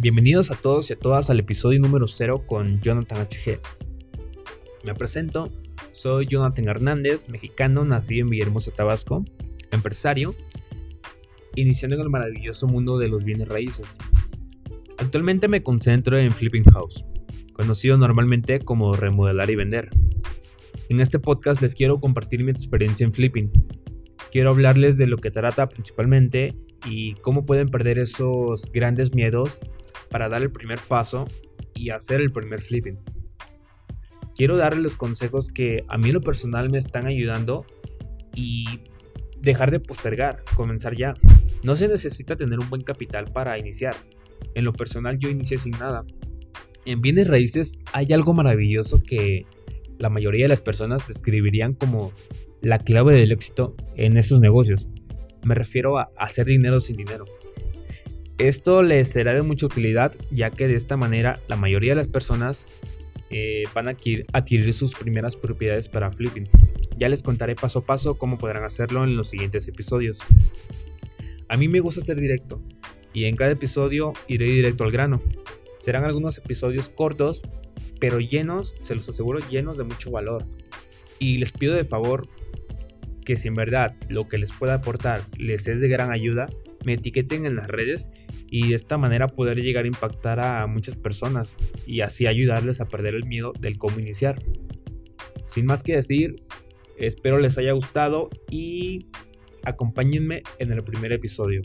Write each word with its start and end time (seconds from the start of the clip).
Bienvenidos 0.00 0.52
a 0.52 0.54
todos 0.54 0.90
y 0.90 0.92
a 0.92 0.96
todas 0.96 1.28
al 1.28 1.40
episodio 1.40 1.80
número 1.80 2.06
0 2.06 2.44
con 2.46 2.80
Jonathan 2.80 3.26
HG. 3.26 3.58
Me 4.84 4.94
presento, 4.94 5.50
soy 5.90 6.28
Jonathan 6.28 6.68
Hernández, 6.68 7.28
mexicano, 7.28 7.84
nacido 7.84 8.20
en 8.20 8.30
Villahermosa, 8.30 8.70
Tabasco, 8.70 9.24
empresario, 9.72 10.36
iniciando 11.56 11.96
en 11.96 12.02
el 12.02 12.10
maravilloso 12.10 12.68
mundo 12.68 12.96
de 12.96 13.08
los 13.08 13.24
bienes 13.24 13.48
raíces. 13.48 13.98
Actualmente 14.98 15.48
me 15.48 15.64
concentro 15.64 16.16
en 16.16 16.30
Flipping 16.30 16.70
House, 16.70 17.04
conocido 17.52 17.98
normalmente 17.98 18.60
como 18.60 18.94
remodelar 18.94 19.50
y 19.50 19.56
vender. 19.56 19.90
En 20.88 21.00
este 21.00 21.18
podcast 21.18 21.60
les 21.60 21.74
quiero 21.74 21.98
compartir 21.98 22.44
mi 22.44 22.52
experiencia 22.52 23.04
en 23.04 23.12
flipping. 23.12 23.50
Quiero 24.30 24.50
hablarles 24.50 24.96
de 24.96 25.08
lo 25.08 25.16
que 25.16 25.32
trata 25.32 25.68
principalmente 25.68 26.54
y 26.86 27.14
cómo 27.14 27.44
pueden 27.44 27.68
perder 27.68 27.98
esos 27.98 28.62
grandes 28.70 29.12
miedos 29.12 29.60
para 30.10 30.28
dar 30.28 30.42
el 30.42 30.50
primer 30.50 30.78
paso 30.78 31.26
y 31.74 31.90
hacer 31.90 32.20
el 32.20 32.32
primer 32.32 32.60
flipping. 32.60 32.98
Quiero 34.34 34.56
darles 34.56 34.82
los 34.82 34.96
consejos 34.96 35.48
que 35.48 35.84
a 35.88 35.98
mí 35.98 36.08
en 36.08 36.14
lo 36.14 36.20
personal 36.20 36.70
me 36.70 36.78
están 36.78 37.06
ayudando 37.06 37.66
y 38.34 38.66
dejar 39.40 39.70
de 39.70 39.80
postergar, 39.80 40.42
comenzar 40.54 40.96
ya. 40.96 41.14
No 41.62 41.76
se 41.76 41.88
necesita 41.88 42.36
tener 42.36 42.58
un 42.60 42.70
buen 42.70 42.82
capital 42.82 43.32
para 43.32 43.58
iniciar. 43.58 43.94
En 44.54 44.64
lo 44.64 44.72
personal 44.72 45.18
yo 45.18 45.28
inicié 45.28 45.58
sin 45.58 45.72
nada. 45.72 46.04
En 46.84 47.00
bienes 47.00 47.26
raíces 47.26 47.76
hay 47.92 48.12
algo 48.12 48.32
maravilloso 48.32 49.02
que 49.02 49.44
la 49.98 50.08
mayoría 50.08 50.44
de 50.44 50.50
las 50.50 50.60
personas 50.60 51.06
describirían 51.08 51.74
como 51.74 52.12
la 52.60 52.78
clave 52.78 53.16
del 53.16 53.32
éxito 53.32 53.74
en 53.96 54.16
esos 54.16 54.40
negocios. 54.40 54.92
Me 55.44 55.54
refiero 55.54 55.98
a 55.98 56.10
hacer 56.16 56.46
dinero 56.46 56.80
sin 56.80 56.96
dinero. 56.96 57.24
Esto 58.38 58.84
les 58.84 59.08
será 59.08 59.34
de 59.34 59.42
mucha 59.42 59.66
utilidad 59.66 60.14
ya 60.30 60.50
que 60.50 60.68
de 60.68 60.76
esta 60.76 60.96
manera 60.96 61.40
la 61.48 61.56
mayoría 61.56 61.90
de 61.90 61.96
las 61.96 62.06
personas 62.06 62.68
eh, 63.30 63.64
van 63.74 63.88
a 63.88 63.96
adquirir, 64.32 64.72
sus 64.72 64.94
primeras 64.94 65.34
propiedades 65.34 65.88
para 65.88 66.12
flipping. 66.12 66.48
Ya 66.96 67.08
les 67.08 67.24
contaré 67.24 67.56
paso 67.56 67.80
a 67.80 67.84
paso 67.84 68.16
cómo 68.16 68.38
podrán 68.38 68.62
hacerlo 68.62 69.02
en 69.02 69.16
los 69.16 69.30
siguientes 69.30 69.66
episodios. 69.66 70.20
A 71.48 71.56
mí 71.56 71.66
me 71.66 71.80
gusta 71.80 72.00
ser 72.00 72.20
directo 72.20 72.62
y 73.12 73.24
en 73.24 73.34
cada 73.34 73.50
episodio 73.50 74.12
iré 74.28 74.46
directo 74.46 74.84
al 74.84 74.92
grano. 74.92 75.20
Serán 75.80 76.04
algunos 76.04 76.38
episodios 76.38 76.90
cortos, 76.90 77.42
pero 77.98 78.20
llenos, 78.20 78.76
se 78.82 78.94
los 78.94 79.08
aseguro, 79.08 79.40
llenos 79.48 79.78
de 79.78 79.84
mucho 79.84 80.12
valor. 80.12 80.44
Y 81.18 81.38
les 81.38 81.50
pido 81.50 81.74
de 81.74 81.84
favor 81.84 82.28
que 83.24 83.36
si 83.36 83.48
en 83.48 83.54
verdad 83.54 83.96
lo 84.08 84.28
que 84.28 84.38
les 84.38 84.52
pueda 84.52 84.74
aportar 84.74 85.22
les 85.36 85.66
es 85.66 85.80
de 85.80 85.88
gran 85.88 86.12
ayuda, 86.12 86.48
me 86.84 86.94
etiqueten 86.94 87.46
en 87.46 87.56
las 87.56 87.68
redes 87.68 88.10
y 88.50 88.68
de 88.68 88.74
esta 88.74 88.96
manera 88.98 89.26
poder 89.26 89.58
llegar 89.58 89.84
a 89.84 89.88
impactar 89.88 90.40
a 90.40 90.66
muchas 90.66 90.96
personas 90.96 91.56
y 91.86 92.00
así 92.00 92.26
ayudarles 92.26 92.80
a 92.80 92.86
perder 92.86 93.14
el 93.14 93.24
miedo 93.24 93.52
del 93.58 93.78
cómo 93.78 93.98
iniciar. 93.98 94.42
Sin 95.46 95.66
más 95.66 95.82
que 95.82 95.94
decir, 95.94 96.36
espero 96.96 97.38
les 97.38 97.58
haya 97.58 97.72
gustado 97.72 98.28
y 98.50 99.06
acompáñenme 99.64 100.42
en 100.58 100.72
el 100.72 100.82
primer 100.82 101.12
episodio. 101.12 101.62